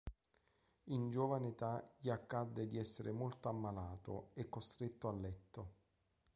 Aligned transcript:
In 0.85 1.11
giovane 1.11 1.49
età 1.49 1.93
gli 1.99 2.09
accadde 2.09 2.67
di 2.67 2.79
essere 2.79 3.11
molto 3.11 3.49
ammalato, 3.49 4.31
e 4.33 4.49
costretto 4.49 5.07
a 5.07 5.13
letto. 5.13 5.73